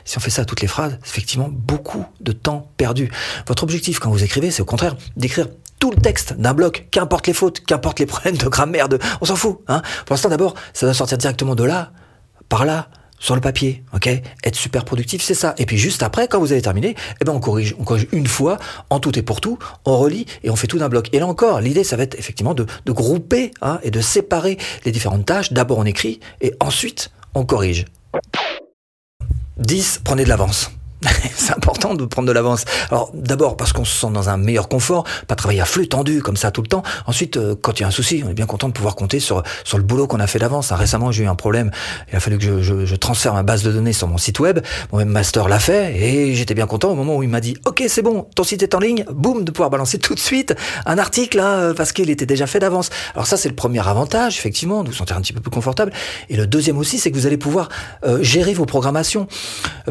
Si 0.04 0.18
on 0.18 0.20
fait 0.20 0.28
ça 0.28 0.42
à 0.42 0.44
toutes 0.44 0.60
les 0.60 0.68
phrases, 0.68 0.98
effectivement 1.02 1.48
beaucoup 1.50 2.04
de 2.20 2.32
temps 2.32 2.70
perdu. 2.76 3.10
Votre 3.46 3.62
objectif 3.62 4.00
quand 4.00 4.10
vous 4.10 4.22
écrivez, 4.22 4.50
c'est 4.50 4.60
au 4.60 4.66
contraire 4.66 4.96
d'écrire 5.16 5.46
tout 5.78 5.90
le 5.90 5.96
texte 5.96 6.34
d'un 6.34 6.52
bloc, 6.52 6.88
qu'importe 6.90 7.26
les 7.26 7.32
fautes, 7.32 7.60
qu'importe 7.64 8.00
les 8.00 8.06
problèmes 8.06 8.36
de 8.36 8.48
grammaire, 8.48 8.90
de... 8.90 8.98
on 9.22 9.24
s'en 9.24 9.36
fout. 9.36 9.60
Hein 9.68 9.80
Pour 10.04 10.12
l'instant 10.12 10.28
d'abord, 10.28 10.54
ça 10.74 10.84
doit 10.84 10.94
sortir 10.94 11.16
directement 11.16 11.54
de 11.54 11.64
là, 11.64 11.92
par 12.50 12.66
là, 12.66 12.88
sur 13.18 13.34
le 13.34 13.40
papier, 13.40 13.84
ok? 13.94 14.08
Être 14.44 14.56
super 14.56 14.84
productif, 14.84 15.22
c'est 15.22 15.34
ça. 15.34 15.54
Et 15.58 15.66
puis 15.66 15.78
juste 15.78 16.02
après, 16.02 16.28
quand 16.28 16.38
vous 16.38 16.52
avez 16.52 16.62
terminé, 16.62 16.94
eh 17.20 17.24
ben 17.24 17.32
on 17.32 17.40
corrige, 17.40 17.74
on 17.78 17.84
corrige 17.84 18.06
une 18.12 18.26
fois, 18.26 18.58
en 18.90 19.00
tout 19.00 19.18
et 19.18 19.22
pour 19.22 19.40
tout, 19.40 19.58
on 19.84 19.96
relit 19.98 20.26
et 20.42 20.50
on 20.50 20.56
fait 20.56 20.66
tout 20.66 20.78
d'un 20.78 20.88
bloc. 20.88 21.08
Et 21.12 21.18
là 21.18 21.26
encore, 21.26 21.60
l'idée, 21.60 21.84
ça 21.84 21.96
va 21.96 22.02
être 22.02 22.18
effectivement 22.18 22.54
de, 22.54 22.66
de 22.86 22.92
grouper 22.92 23.50
hein, 23.62 23.80
et 23.82 23.90
de 23.90 24.00
séparer 24.00 24.58
les 24.84 24.92
différentes 24.92 25.26
tâches. 25.26 25.52
D'abord 25.52 25.78
on 25.78 25.84
écrit 25.84 26.20
et 26.40 26.54
ensuite 26.60 27.10
on 27.34 27.44
corrige. 27.44 27.84
10. 29.58 30.02
Prenez 30.04 30.24
de 30.24 30.28
l'avance. 30.28 30.70
c'est 31.36 31.52
important 31.52 31.94
de 31.94 32.04
prendre 32.04 32.28
de 32.28 32.32
l'avance. 32.32 32.64
Alors 32.90 33.10
d'abord 33.14 33.56
parce 33.56 33.72
qu'on 33.72 33.84
se 33.84 34.00
sent 34.00 34.12
dans 34.12 34.28
un 34.28 34.36
meilleur 34.36 34.68
confort, 34.68 35.04
pas 35.26 35.34
travailler 35.34 35.60
à 35.60 35.64
flux 35.64 35.88
tendu 35.88 36.22
comme 36.22 36.36
ça 36.36 36.50
tout 36.50 36.62
le 36.62 36.68
temps. 36.68 36.82
Ensuite, 37.06 37.36
euh, 37.36 37.54
quand 37.60 37.78
il 37.78 37.82
y 37.82 37.84
a 37.84 37.88
un 37.88 37.92
souci, 37.92 38.22
on 38.26 38.30
est 38.30 38.34
bien 38.34 38.46
content 38.46 38.68
de 38.68 38.72
pouvoir 38.72 38.96
compter 38.96 39.20
sur 39.20 39.42
sur 39.64 39.78
le 39.78 39.84
boulot 39.84 40.06
qu'on 40.06 40.20
a 40.20 40.26
fait 40.26 40.38
d'avance. 40.38 40.72
récemment, 40.72 41.12
j'ai 41.12 41.24
eu 41.24 41.28
un 41.28 41.34
problème. 41.34 41.70
Il 42.10 42.16
a 42.16 42.20
fallu 42.20 42.38
que 42.38 42.44
je, 42.44 42.62
je, 42.62 42.86
je, 42.86 42.96
transfère 42.96 43.34
ma 43.34 43.42
base 43.42 43.62
de 43.62 43.72
données 43.72 43.92
sur 43.92 44.08
mon 44.08 44.18
site 44.18 44.40
web. 44.40 44.60
Mon 44.92 45.04
master 45.06 45.48
l'a 45.48 45.58
fait 45.58 45.96
et 45.96 46.34
j'étais 46.34 46.54
bien 46.54 46.66
content 46.66 46.90
au 46.90 46.94
moment 46.94 47.16
où 47.16 47.22
il 47.22 47.28
m'a 47.28 47.40
dit 47.40 47.56
OK, 47.64 47.82
c'est 47.88 48.02
bon, 48.02 48.26
ton 48.34 48.44
site 48.44 48.62
est 48.62 48.74
en 48.74 48.80
ligne. 48.80 49.04
Boum, 49.10 49.44
de 49.44 49.50
pouvoir 49.50 49.70
balancer 49.70 49.98
tout 49.98 50.14
de 50.14 50.20
suite 50.20 50.54
un 50.86 50.98
article 50.98 51.40
hein, 51.40 51.72
parce 51.76 51.92
qu'il 51.92 52.10
était 52.10 52.26
déjà 52.26 52.46
fait 52.46 52.58
d'avance. 52.58 52.90
Alors 53.14 53.26
ça, 53.26 53.36
c'est 53.36 53.48
le 53.48 53.54
premier 53.54 53.86
avantage, 53.86 54.38
effectivement, 54.38 54.82
de 54.82 54.88
vous 54.88 54.94
sentir 54.94 55.16
un 55.16 55.20
petit 55.20 55.32
peu 55.32 55.40
plus 55.40 55.50
confortable. 55.50 55.92
Et 56.28 56.36
le 56.36 56.46
deuxième 56.46 56.78
aussi, 56.78 56.98
c'est 56.98 57.10
que 57.10 57.16
vous 57.16 57.26
allez 57.26 57.36
pouvoir 57.36 57.68
euh, 58.04 58.22
gérer 58.22 58.54
vos 58.54 58.66
programmations. 58.66 59.26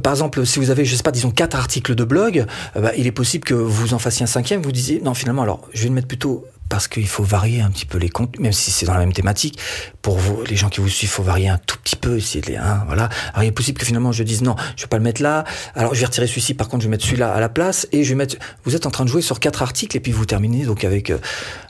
Par 0.04 0.14
exemple, 0.14 0.46
si 0.46 0.60
vous 0.60 0.70
avez, 0.70 0.86
sais 0.98 1.04
pas, 1.04 1.12
disons 1.12 1.32
quatre 1.32 1.56
articles 1.56 1.96
de 1.96 2.04
blog, 2.04 2.46
euh, 2.76 2.82
bah, 2.82 2.92
il 2.98 3.08
est 3.08 3.12
possible 3.12 3.44
que 3.44 3.54
vous 3.54 3.94
en 3.94 4.00
fassiez 4.00 4.24
un 4.24 4.28
cinquième, 4.28 4.62
vous 4.62 4.72
disiez 4.72 5.02
non 5.02 5.14
finalement 5.14 5.44
alors 5.44 5.62
je 5.74 5.84
vais 5.84 5.90
le 5.90 5.96
mettre 5.96 6.08
plutôt 6.08 6.46
parce 6.70 6.88
qu'il 6.88 7.08
faut 7.08 7.24
varier 7.24 7.62
un 7.62 7.70
petit 7.70 7.86
peu 7.86 7.98
les 7.98 8.10
contenus, 8.10 8.42
même 8.42 8.52
si 8.52 8.72
c'est 8.72 8.86
dans 8.86 8.94
la 8.94 9.00
même 9.00 9.14
thématique. 9.14 9.58
Pour 10.02 10.18
vous, 10.18 10.44
les 10.44 10.56
gens 10.56 10.70
qui 10.70 10.82
vous 10.82 10.90
suivent, 10.90 11.10
il 11.10 11.14
faut 11.14 11.24
varier 11.24 11.50
un 11.50 11.58
tout 11.58 11.78
petit 11.78 11.96
peu, 11.96 12.18
de 12.18 12.48
les, 12.48 12.58
hein, 12.58 12.84
voilà. 12.88 13.10
Alors 13.34 13.44
il 13.44 13.48
est 13.48 13.52
possible 13.52 13.80
que 13.80 13.86
finalement 13.86 14.12
je 14.12 14.24
dise 14.24 14.42
non, 14.42 14.56
je 14.76 14.84
vais 14.84 14.88
pas 14.88 14.98
le 14.98 15.04
mettre 15.04 15.22
là. 15.22 15.46
Alors 15.76 15.94
je 15.94 16.00
vais 16.00 16.06
retirer 16.06 16.28
celui-ci, 16.28 16.54
par 16.54 16.68
contre 16.68 16.84
je 16.84 16.88
vais 16.88 16.92
mettre 16.92 17.06
celui-là 17.06 17.32
à 17.32 17.40
la 17.40 17.50
place 17.50 17.88
et 17.92 18.04
je 18.04 18.10
vais 18.10 18.16
mettre. 18.16 18.36
Vous 18.66 18.76
êtes 18.76 18.86
en 18.86 18.92
train 18.92 19.06
de 19.06 19.10
jouer 19.10 19.22
sur 19.22 19.40
quatre 19.40 19.62
articles 19.62 19.96
et 19.96 20.00
puis 20.00 20.12
vous 20.12 20.26
terminez 20.26 20.66
donc 20.66 20.84
avec, 20.84 21.10
euh, 21.10 21.20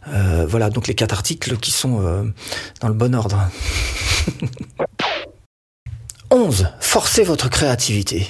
euh 0.07 0.45
voilà, 0.47 0.69
donc 0.69 0.87
les 0.87 0.95
quatre 0.95 1.13
articles 1.13 1.57
qui 1.57 1.71
sont 1.71 2.01
dans 2.81 2.87
le 2.87 2.93
bon 2.93 3.13
ordre. 3.13 3.39
11. 6.29 6.69
Forcez 6.79 7.23
votre 7.23 7.49
créativité. 7.49 8.27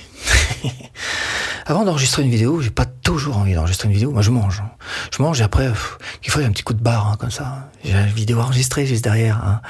Avant 1.65 1.83
d'enregistrer 1.83 2.23
une 2.23 2.29
vidéo, 2.29 2.61
j'ai 2.61 2.69
pas 2.69 2.85
toujours 2.85 3.37
envie 3.37 3.53
d'enregistrer 3.53 3.87
une 3.87 3.93
vidéo. 3.93 4.11
Moi, 4.11 4.21
je 4.21 4.31
mange. 4.31 4.63
Je 5.11 5.21
mange 5.21 5.41
et 5.41 5.43
après, 5.43 5.69
il 6.23 6.29
faut 6.29 6.39
un 6.39 6.51
petit 6.51 6.63
coup 6.63 6.73
de 6.73 6.81
barre, 6.81 7.07
hein, 7.07 7.17
comme 7.19 7.31
ça. 7.31 7.69
J'ai 7.83 7.91
une 7.91 8.05
vidéo 8.07 8.39
enregistrée 8.39 8.85
juste 8.85 9.03
derrière. 9.03 9.37
Hein. 9.43 9.61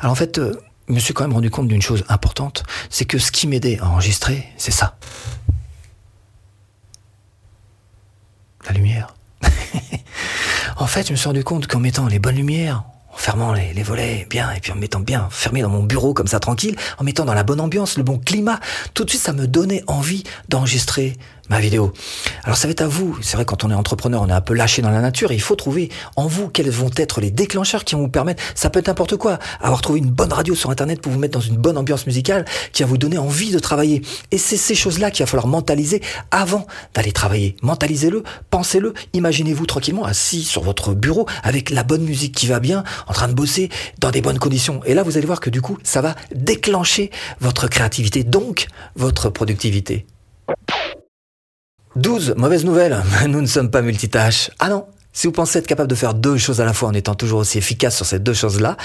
Alors 0.00 0.12
en 0.12 0.16
fait, 0.16 0.38
euh, 0.38 0.60
je 0.88 0.94
me 0.94 0.98
suis 0.98 1.14
quand 1.14 1.24
même 1.24 1.34
rendu 1.34 1.50
compte 1.50 1.68
d'une 1.68 1.82
chose 1.82 2.04
importante, 2.08 2.64
c'est 2.90 3.04
que 3.04 3.18
ce 3.18 3.30
qui 3.30 3.46
m'aidait 3.46 3.78
à 3.80 3.86
enregistrer, 3.86 4.46
c'est 4.56 4.70
ça. 4.72 4.96
La 8.66 8.72
lumière. 8.72 9.14
en 10.76 10.86
fait, 10.86 11.06
je 11.06 11.12
me 11.12 11.16
suis 11.16 11.28
rendu 11.28 11.44
compte 11.44 11.66
qu'en 11.66 11.80
mettant 11.80 12.06
les 12.06 12.18
bonnes 12.18 12.36
lumières, 12.36 12.84
en 13.16 13.18
fermant 13.18 13.54
les, 13.54 13.82
volets 13.82 14.26
bien 14.28 14.52
et 14.52 14.60
puis 14.60 14.72
en 14.72 14.74
me 14.74 14.80
mettant 14.80 15.00
bien 15.00 15.28
fermé 15.30 15.62
dans 15.62 15.70
mon 15.70 15.82
bureau 15.82 16.12
comme 16.12 16.26
ça 16.26 16.38
tranquille, 16.38 16.76
en 16.98 17.04
mettant 17.04 17.24
dans 17.24 17.34
la 17.34 17.44
bonne 17.44 17.60
ambiance, 17.60 17.96
le 17.96 18.02
bon 18.02 18.18
climat, 18.18 18.60
tout 18.92 19.04
de 19.04 19.10
suite 19.10 19.22
ça 19.22 19.32
me 19.32 19.46
donnait 19.46 19.82
envie 19.86 20.22
d'enregistrer 20.48 21.16
ma 21.50 21.60
vidéo. 21.60 21.92
Alors 22.44 22.56
ça 22.56 22.66
va 22.66 22.72
être 22.72 22.82
à 22.82 22.88
vous. 22.88 23.16
C'est 23.22 23.36
vrai 23.36 23.44
quand 23.44 23.64
on 23.64 23.70
est 23.70 23.74
entrepreneur, 23.74 24.22
on 24.22 24.28
est 24.28 24.32
un 24.32 24.40
peu 24.40 24.54
lâché 24.54 24.82
dans 24.82 24.90
la 24.90 25.00
nature 25.00 25.26
il 25.36 25.40
faut 25.40 25.54
trouver 25.54 25.90
en 26.16 26.26
vous 26.26 26.48
quels 26.48 26.70
vont 26.70 26.90
être 26.96 27.20
les 27.20 27.30
déclencheurs 27.30 27.84
qui 27.84 27.94
vont 27.94 28.02
vous 28.02 28.08
permettre, 28.08 28.42
ça 28.54 28.70
peut 28.70 28.78
être 28.78 28.88
n'importe 28.88 29.16
quoi, 29.16 29.38
avoir 29.60 29.80
trouvé 29.80 29.98
une 29.98 30.10
bonne 30.10 30.32
radio 30.32 30.54
sur 30.54 30.70
internet 30.70 31.00
pour 31.00 31.12
vous 31.12 31.18
mettre 31.18 31.38
dans 31.38 31.44
une 31.44 31.56
bonne 31.56 31.76
ambiance 31.76 32.06
musicale 32.06 32.44
qui 32.72 32.82
va 32.82 32.88
vous 32.88 32.98
donner 32.98 33.18
envie 33.18 33.50
de 33.50 33.58
travailler. 33.58 34.02
Et 34.30 34.38
c'est 34.38 34.56
ces 34.56 34.74
choses-là 34.74 35.10
qu'il 35.10 35.24
va 35.24 35.30
falloir 35.30 35.46
mentaliser 35.46 36.02
avant 36.30 36.66
d'aller 36.94 37.12
travailler. 37.12 37.56
Mentalisez-le, 37.62 38.22
pensez-le, 38.50 38.94
imaginez-vous 39.12 39.66
tranquillement 39.66 40.04
assis 40.04 40.42
sur 40.42 40.62
votre 40.62 40.94
bureau 40.94 41.26
avec 41.42 41.70
la 41.70 41.84
bonne 41.84 42.02
musique 42.02 42.34
qui 42.34 42.46
va 42.46 42.60
bien, 42.60 42.84
en 43.06 43.12
train 43.12 43.28
de 43.28 43.34
bosser 43.34 43.68
dans 43.98 44.10
des 44.10 44.22
bonnes 44.22 44.38
conditions. 44.38 44.80
Et 44.84 44.94
là, 44.94 45.02
vous 45.02 45.16
allez 45.16 45.26
voir 45.26 45.40
que 45.40 45.50
du 45.50 45.60
coup, 45.60 45.78
ça 45.82 46.00
va 46.00 46.14
déclencher 46.34 47.10
votre 47.40 47.68
créativité, 47.68 48.24
donc 48.24 48.68
votre 48.96 49.28
productivité. 49.30 50.06
12. 51.96 52.34
Mauvaise 52.36 52.64
nouvelle. 52.64 53.02
Nous 53.28 53.40
ne 53.40 53.46
sommes 53.46 53.70
pas 53.70 53.80
multitâches. 53.80 54.50
Ah 54.58 54.68
non, 54.68 54.86
Si 55.12 55.26
vous 55.26 55.32
pensez 55.32 55.58
être 55.58 55.66
capable 55.66 55.88
de 55.88 55.94
faire 55.94 56.12
deux 56.12 56.36
choses 56.36 56.60
à 56.60 56.66
la 56.66 56.74
fois 56.74 56.90
en 56.90 56.92
étant 56.92 57.14
toujours 57.14 57.40
aussi 57.40 57.56
efficace 57.56 57.96
sur 57.96 58.04
ces 58.04 58.18
deux 58.18 58.34
choses-là, 58.34 58.76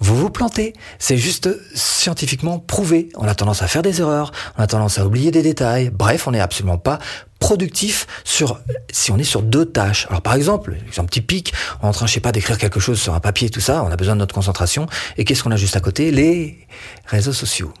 vous 0.00 0.16
vous 0.16 0.30
plantez. 0.30 0.72
C'est 0.98 1.18
juste 1.18 1.50
scientifiquement 1.74 2.58
prouvé. 2.58 3.10
On 3.16 3.28
a 3.28 3.34
tendance 3.34 3.60
à 3.60 3.66
faire 3.66 3.82
des 3.82 4.00
erreurs, 4.00 4.32
on 4.56 4.62
a 4.62 4.66
tendance 4.66 4.98
à 4.98 5.04
oublier 5.04 5.30
des 5.30 5.42
détails. 5.42 5.90
Bref, 5.90 6.26
on 6.26 6.30
n'est 6.30 6.40
absolument 6.40 6.78
pas 6.78 7.00
productif 7.38 8.06
sur 8.24 8.58
si 8.90 9.12
on 9.12 9.18
est 9.18 9.24
sur 9.24 9.42
deux 9.42 9.66
tâches. 9.66 10.06
Alors 10.08 10.22
par 10.22 10.32
exemple, 10.32 10.74
exemple 10.86 11.10
typique, 11.10 11.52
on 11.82 11.84
est 11.84 11.88
en 11.90 11.92
train, 11.92 12.06
je 12.06 12.14
sais 12.14 12.20
pas, 12.20 12.32
d'écrire 12.32 12.56
quelque 12.56 12.80
chose 12.80 12.98
sur 12.98 13.12
un 13.12 13.20
papier, 13.20 13.50
tout 13.50 13.60
ça, 13.60 13.84
on 13.84 13.90
a 13.90 13.96
besoin 13.96 14.14
de 14.14 14.20
notre 14.20 14.34
concentration. 14.34 14.86
Et 15.18 15.26
qu'est-ce 15.26 15.44
qu'on 15.44 15.50
a 15.50 15.56
juste 15.56 15.76
à 15.76 15.80
côté? 15.80 16.10
Les 16.10 16.66
réseaux 17.04 17.34
sociaux. 17.34 17.74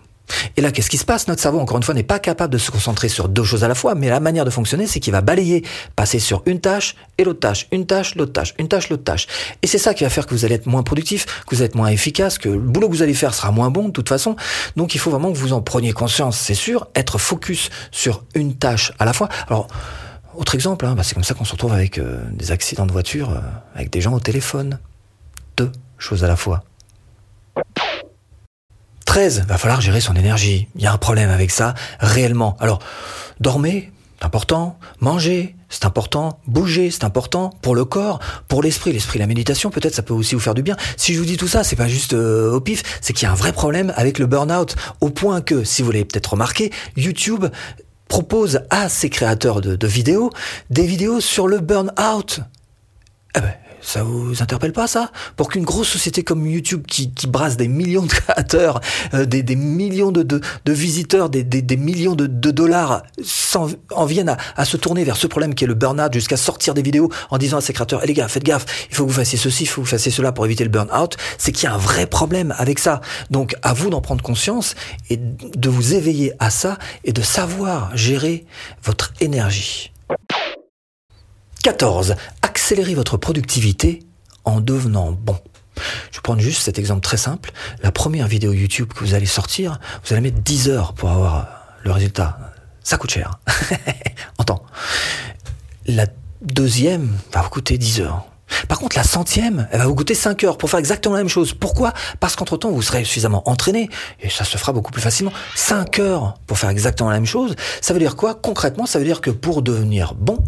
Et 0.56 0.60
là, 0.60 0.70
qu'est-ce 0.70 0.90
qui 0.90 0.98
se 0.98 1.04
passe? 1.04 1.28
Notre 1.28 1.42
cerveau, 1.42 1.58
encore 1.58 1.76
une 1.76 1.82
fois, 1.82 1.94
n'est 1.94 2.02
pas 2.02 2.18
capable 2.18 2.52
de 2.52 2.58
se 2.58 2.70
concentrer 2.70 3.08
sur 3.08 3.28
deux 3.28 3.44
choses 3.44 3.64
à 3.64 3.68
la 3.68 3.74
fois, 3.74 3.94
mais 3.94 4.08
la 4.08 4.20
manière 4.20 4.44
de 4.44 4.50
fonctionner, 4.50 4.86
c'est 4.86 5.00
qu'il 5.00 5.12
va 5.12 5.20
balayer, 5.20 5.64
passer 5.96 6.18
sur 6.18 6.42
une 6.46 6.60
tâche 6.60 6.96
et 7.18 7.24
l'autre 7.24 7.40
tâche, 7.40 7.66
une 7.72 7.86
tâche, 7.86 8.14
l'autre 8.14 8.32
tâche, 8.32 8.54
une 8.58 8.68
tâche, 8.68 8.88
l'autre 8.88 9.04
tâche. 9.04 9.26
Et 9.62 9.66
c'est 9.66 9.78
ça 9.78 9.94
qui 9.94 10.04
va 10.04 10.10
faire 10.10 10.26
que 10.26 10.34
vous 10.34 10.44
allez 10.44 10.54
être 10.54 10.66
moins 10.66 10.82
productif, 10.82 11.26
que 11.26 11.54
vous 11.54 11.56
allez 11.56 11.66
être 11.66 11.74
moins 11.74 11.88
efficace, 11.88 12.38
que 12.38 12.48
le 12.48 12.58
boulot 12.58 12.88
que 12.88 12.94
vous 12.94 13.02
allez 13.02 13.14
faire 13.14 13.34
sera 13.34 13.50
moins 13.50 13.70
bon 13.70 13.88
de 13.88 13.92
toute 13.92 14.08
façon. 14.08 14.36
Donc 14.76 14.94
il 14.94 14.98
faut 14.98 15.10
vraiment 15.10 15.32
que 15.32 15.38
vous 15.38 15.52
en 15.52 15.60
preniez 15.60 15.92
conscience, 15.92 16.38
c'est 16.38 16.54
sûr, 16.54 16.88
être 16.94 17.18
focus 17.18 17.70
sur 17.90 18.24
une 18.34 18.54
tâche 18.54 18.92
à 18.98 19.04
la 19.04 19.12
fois. 19.12 19.28
Alors, 19.48 19.68
autre 20.36 20.54
exemple, 20.54 20.86
hein, 20.86 20.94
bah, 20.94 21.02
c'est 21.02 21.14
comme 21.14 21.24
ça 21.24 21.34
qu'on 21.34 21.44
se 21.44 21.52
retrouve 21.52 21.72
avec 21.72 21.98
euh, 21.98 22.20
des 22.32 22.50
accidents 22.50 22.86
de 22.86 22.92
voiture, 22.92 23.30
euh, 23.30 23.40
avec 23.74 23.90
des 23.90 24.00
gens 24.00 24.12
au 24.12 24.20
téléphone. 24.20 24.78
Deux 25.56 25.70
choses 25.98 26.24
à 26.24 26.28
la 26.28 26.36
fois. 26.36 26.64
13, 29.14 29.44
va 29.46 29.58
falloir 29.58 29.80
gérer 29.80 30.00
son 30.00 30.16
énergie. 30.16 30.66
Il 30.74 30.82
y 30.82 30.88
a 30.88 30.92
un 30.92 30.98
problème 30.98 31.30
avec 31.30 31.52
ça, 31.52 31.74
réellement. 32.00 32.56
Alors, 32.58 32.80
dormez, 33.38 33.92
c'est 34.18 34.26
important. 34.26 34.76
Manger, 34.98 35.54
c'est 35.68 35.84
important. 35.84 36.40
Bouger, 36.48 36.90
c'est 36.90 37.04
important 37.04 37.50
pour 37.62 37.76
le 37.76 37.84
corps, 37.84 38.18
pour 38.48 38.60
l'esprit. 38.60 38.92
L'esprit, 38.92 39.20
la 39.20 39.28
méditation, 39.28 39.70
peut-être 39.70 39.94
ça 39.94 40.02
peut 40.02 40.14
aussi 40.14 40.34
vous 40.34 40.40
faire 40.40 40.54
du 40.54 40.64
bien. 40.64 40.76
Si 40.96 41.14
je 41.14 41.20
vous 41.20 41.26
dis 41.26 41.36
tout 41.36 41.46
ça, 41.46 41.62
c'est 41.62 41.76
pas 41.76 41.86
juste 41.86 42.12
euh, 42.12 42.54
au 42.54 42.60
pif, 42.60 42.82
c'est 43.00 43.12
qu'il 43.12 43.26
y 43.26 43.28
a 43.28 43.30
un 43.30 43.36
vrai 43.36 43.52
problème 43.52 43.92
avec 43.94 44.18
le 44.18 44.26
burn-out. 44.26 44.74
Au 45.00 45.10
point 45.10 45.42
que, 45.42 45.62
si 45.62 45.82
vous 45.82 45.92
l'avez 45.92 46.04
peut-être 46.04 46.32
remarqué, 46.32 46.72
YouTube 46.96 47.46
propose 48.08 48.62
à 48.70 48.88
ses 48.88 49.10
créateurs 49.10 49.60
de, 49.60 49.76
de 49.76 49.86
vidéos 49.86 50.30
des 50.70 50.86
vidéos 50.86 51.20
sur 51.20 51.46
le 51.46 51.60
burn-out. 51.60 52.40
Eh 53.36 53.40
ben, 53.40 53.54
ça 53.84 54.02
vous 54.02 54.42
interpelle 54.42 54.72
pas 54.72 54.86
ça? 54.86 55.10
Pour 55.36 55.48
qu'une 55.48 55.64
grosse 55.64 55.88
société 55.88 56.24
comme 56.24 56.46
YouTube 56.46 56.84
qui, 56.88 57.12
qui 57.12 57.26
brasse 57.26 57.56
des 57.56 57.68
millions 57.68 58.02
de 58.02 58.08
créateurs, 58.08 58.80
euh, 59.12 59.26
des, 59.26 59.42
des, 59.42 59.56
millions 59.56 60.10
de, 60.10 60.22
de, 60.22 60.40
de 60.64 60.72
visiteurs, 60.72 61.28
des, 61.28 61.44
des, 61.44 61.62
des, 61.62 61.76
millions 61.76 62.14
de, 62.14 62.26
de 62.26 62.50
dollars 62.50 63.02
en, 63.54 63.68
en 63.90 64.06
viennent 64.06 64.30
à, 64.30 64.36
à, 64.56 64.64
se 64.64 64.76
tourner 64.76 65.04
vers 65.04 65.16
ce 65.16 65.26
problème 65.26 65.54
qui 65.54 65.64
est 65.64 65.66
le 65.66 65.74
burn-out 65.74 66.12
jusqu'à 66.12 66.36
sortir 66.36 66.74
des 66.74 66.82
vidéos 66.82 67.10
en 67.30 67.38
disant 67.38 67.58
à 67.58 67.60
ses 67.60 67.72
créateurs 67.72 68.00
eh 68.02 68.06
les 68.06 68.14
gars 68.14 68.28
faites 68.28 68.44
gaffe, 68.44 68.64
il 68.90 68.96
faut 68.96 69.04
que 69.04 69.10
vous 69.10 69.16
fassiez 69.16 69.38
ceci, 69.38 69.64
il 69.64 69.66
faut 69.66 69.82
que 69.82 69.86
vous 69.86 69.90
fassiez 69.90 70.10
cela 70.10 70.32
pour 70.32 70.44
éviter 70.46 70.64
le 70.64 70.70
burn-out, 70.70 71.16
c'est 71.38 71.52
qu'il 71.52 71.64
y 71.64 71.66
a 71.66 71.74
un 71.74 71.78
vrai 71.78 72.06
problème 72.06 72.54
avec 72.58 72.78
ça. 72.78 73.00
Donc 73.30 73.54
à 73.62 73.74
vous 73.74 73.90
d'en 73.90 74.00
prendre 74.00 74.22
conscience 74.22 74.74
et 75.10 75.16
de 75.18 75.68
vous 75.68 75.94
éveiller 75.94 76.32
à 76.38 76.50
ça 76.50 76.78
et 77.04 77.12
de 77.12 77.22
savoir 77.22 77.94
gérer 77.96 78.46
votre 78.82 79.12
énergie. 79.20 79.92
14. 81.62 82.14
Accélérez 82.64 82.94
votre 82.94 83.18
productivité 83.18 84.00
en 84.46 84.62
devenant 84.62 85.12
bon. 85.12 85.36
Je 86.10 86.16
vais 86.16 86.22
prendre 86.22 86.40
juste 86.40 86.62
cet 86.62 86.78
exemple 86.78 87.02
très 87.02 87.18
simple. 87.18 87.52
La 87.82 87.92
première 87.92 88.26
vidéo 88.26 88.54
YouTube 88.54 88.90
que 88.90 89.04
vous 89.04 89.12
allez 89.12 89.26
sortir, 89.26 89.78
vous 90.02 90.14
allez 90.14 90.22
mettre 90.22 90.40
10 90.40 90.70
heures 90.70 90.94
pour 90.94 91.10
avoir 91.10 91.46
le 91.82 91.92
résultat. 91.92 92.54
Ça 92.82 92.96
coûte 92.96 93.10
cher. 93.10 93.38
en 94.38 94.44
temps. 94.44 94.64
La 95.84 96.06
deuxième 96.40 97.12
va 97.34 97.42
vous 97.42 97.50
coûter 97.50 97.76
10 97.76 98.00
heures. 98.00 98.24
Par 98.68 98.78
contre, 98.78 98.96
la 98.96 99.04
centième, 99.04 99.68
elle 99.70 99.80
va 99.80 99.86
vous 99.86 99.94
coûter 99.94 100.14
5 100.14 100.44
heures 100.44 100.58
pour 100.58 100.70
faire 100.70 100.80
exactement 100.80 101.14
la 101.14 101.20
même 101.20 101.28
chose. 101.28 101.54
Pourquoi? 101.54 101.92
Parce 102.20 102.36
qu'entre-temps, 102.36 102.70
vous 102.70 102.82
serez 102.82 103.04
suffisamment 103.04 103.48
entraîné, 103.48 103.88
et 104.20 104.30
ça 104.30 104.44
se 104.44 104.56
fera 104.56 104.72
beaucoup 104.72 104.92
plus 104.92 105.02
facilement. 105.02 105.32
5 105.54 105.98
heures 105.98 106.34
pour 106.46 106.58
faire 106.58 106.70
exactement 106.70 107.10
la 107.10 107.16
même 107.16 107.26
chose, 107.26 107.54
ça 107.80 107.92
veut 107.92 108.00
dire 108.00 108.16
quoi? 108.16 108.34
Concrètement, 108.34 108.86
ça 108.86 108.98
veut 108.98 109.04
dire 109.04 109.20
que 109.20 109.30
pour 109.30 109.62
devenir 109.62 110.14
bon, 110.14 110.38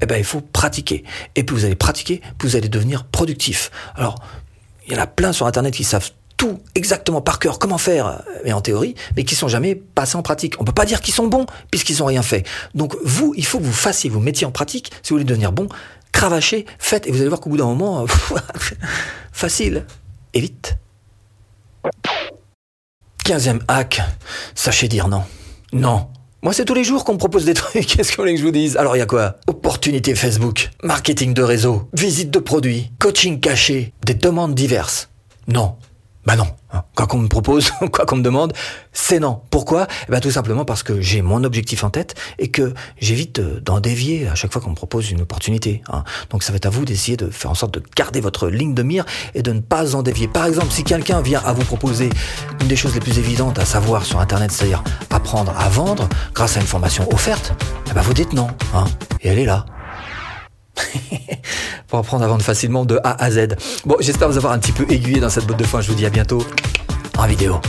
eh 0.00 0.06
ben, 0.06 0.16
il 0.16 0.24
faut 0.24 0.40
pratiquer. 0.40 1.04
Et 1.34 1.44
plus 1.44 1.56
vous 1.56 1.64
allez 1.64 1.74
pratiquer, 1.74 2.20
plus 2.38 2.50
vous 2.50 2.56
allez 2.56 2.68
devenir 2.68 3.04
productif. 3.04 3.70
Alors, 3.94 4.16
il 4.86 4.94
y 4.94 4.96
en 4.96 5.02
a 5.02 5.06
plein 5.06 5.32
sur 5.32 5.46
Internet 5.46 5.74
qui 5.74 5.84
savent 5.84 6.10
tout 6.36 6.58
exactement 6.74 7.20
par 7.20 7.38
cœur 7.38 7.60
comment 7.60 7.78
faire, 7.78 8.22
mais 8.44 8.52
en 8.52 8.60
théorie, 8.60 8.96
mais 9.16 9.22
qui 9.22 9.36
sont 9.36 9.46
jamais 9.46 9.76
passés 9.76 10.16
en 10.16 10.22
pratique. 10.22 10.60
On 10.60 10.64
peut 10.64 10.72
pas 10.72 10.86
dire 10.86 11.00
qu'ils 11.00 11.14
sont 11.14 11.28
bons 11.28 11.46
puisqu'ils 11.70 11.98
n'ont 11.98 12.06
rien 12.06 12.22
fait. 12.22 12.44
Donc 12.74 12.96
vous, 13.04 13.32
il 13.36 13.46
faut 13.46 13.60
que 13.60 13.64
vous 13.64 13.72
fassiez, 13.72 14.10
vous 14.10 14.18
mettiez 14.18 14.44
en 14.44 14.50
pratique 14.50 14.90
si 15.02 15.10
vous 15.10 15.16
voulez 15.16 15.24
devenir 15.24 15.52
bon 15.52 15.68
cravachez, 16.12 16.66
faites, 16.78 17.06
et 17.06 17.10
vous 17.10 17.20
allez 17.20 17.28
voir 17.28 17.40
qu'au 17.40 17.50
bout 17.50 17.56
d'un 17.56 17.66
moment, 17.66 18.06
facile 19.32 19.84
et 20.34 20.40
vite. 20.40 20.76
Quinzième 23.24 23.60
hack, 23.68 24.00
sachez 24.54 24.88
dire 24.88 25.08
non. 25.08 25.24
Non. 25.72 26.08
Moi, 26.42 26.52
c'est 26.52 26.64
tous 26.64 26.74
les 26.74 26.82
jours 26.82 27.04
qu'on 27.04 27.12
me 27.12 27.18
propose 27.18 27.44
des 27.44 27.54
trucs. 27.54 27.86
Qu'est-ce 27.86 28.10
que 28.10 28.16
vous 28.16 28.22
voulez 28.22 28.34
que 28.34 28.40
je 28.40 28.44
vous 28.44 28.50
dise? 28.50 28.76
Alors, 28.76 28.96
il 28.96 28.98
y 28.98 29.02
a 29.02 29.06
quoi? 29.06 29.36
Opportunité 29.46 30.14
Facebook, 30.14 30.70
marketing 30.82 31.34
de 31.34 31.42
réseau, 31.42 31.88
visite 31.92 32.30
de 32.30 32.40
produits, 32.40 32.90
coaching 32.98 33.38
caché, 33.38 33.92
des 34.04 34.14
demandes 34.14 34.54
diverses. 34.54 35.08
Non. 35.46 35.76
Bah 36.24 36.36
non. 36.36 36.46
Hein. 36.72 36.84
Quoi 36.94 37.06
qu'on 37.06 37.18
me 37.18 37.28
propose, 37.28 37.70
quoi 37.92 38.06
qu'on 38.06 38.16
me 38.16 38.22
demande, 38.22 38.52
c'est 38.92 39.18
non. 39.18 39.42
Pourquoi? 39.50 39.86
Ben 40.08 40.20
Tout 40.20 40.30
simplement 40.30 40.64
parce 40.64 40.82
que 40.82 41.00
j'ai 41.00 41.20
mon 41.20 41.42
objectif 41.42 41.82
en 41.84 41.90
tête 41.90 42.14
et 42.38 42.48
que 42.48 42.74
j'évite 43.00 43.40
d'en 43.40 43.80
dévier 43.80 44.28
à 44.28 44.34
chaque 44.34 44.52
fois 44.52 44.62
qu'on 44.62 44.70
me 44.70 44.76
propose 44.76 45.10
une 45.10 45.22
opportunité. 45.22 45.82
Hein. 45.92 46.04
Donc 46.30 46.42
ça 46.42 46.52
va 46.52 46.56
être 46.56 46.66
à 46.66 46.70
vous 46.70 46.84
d'essayer 46.84 47.16
de 47.16 47.28
faire 47.28 47.50
en 47.50 47.54
sorte 47.54 47.74
de 47.74 47.82
garder 47.96 48.20
votre 48.20 48.48
ligne 48.48 48.74
de 48.74 48.82
mire 48.82 49.04
et 49.34 49.42
de 49.42 49.52
ne 49.52 49.60
pas 49.60 49.96
en 49.96 50.02
dévier. 50.02 50.28
Par 50.28 50.46
exemple, 50.46 50.70
si 50.70 50.84
quelqu'un 50.84 51.20
vient 51.20 51.42
à 51.44 51.52
vous 51.52 51.64
proposer 51.64 52.10
une 52.60 52.68
des 52.68 52.76
choses 52.76 52.94
les 52.94 53.00
plus 53.00 53.18
évidentes 53.18 53.58
à 53.58 53.64
savoir 53.64 54.04
sur 54.04 54.20
Internet, 54.20 54.52
c'est-à-dire 54.52 54.84
apprendre 55.10 55.52
à 55.58 55.68
vendre 55.68 56.08
grâce 56.34 56.56
à 56.56 56.60
une 56.60 56.66
formation 56.66 57.08
offerte, 57.12 57.52
ben 57.94 58.00
vous 58.00 58.14
dites 58.14 58.32
non. 58.32 58.48
Hein, 58.74 58.84
et 59.20 59.28
elle 59.28 59.38
est 59.38 59.44
là. 59.44 59.66
pour 61.88 61.98
apprendre 61.98 62.24
à 62.24 62.28
vendre 62.28 62.42
facilement 62.42 62.84
de 62.84 62.98
A 63.04 63.22
à 63.22 63.30
Z. 63.30 63.56
Bon, 63.84 63.96
j'espère 64.00 64.28
vous 64.28 64.36
avoir 64.36 64.52
un 64.52 64.58
petit 64.58 64.72
peu 64.72 64.84
aiguillé 64.90 65.20
dans 65.20 65.30
cette 65.30 65.46
botte 65.46 65.58
de 65.58 65.64
foin. 65.64 65.80
Je 65.80 65.88
vous 65.88 65.96
dis 65.96 66.06
à 66.06 66.10
bientôt 66.10 66.44
en 67.18 67.26
vidéo. 67.26 67.60